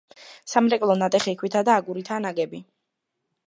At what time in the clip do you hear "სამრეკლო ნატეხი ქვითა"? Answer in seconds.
0.53-1.63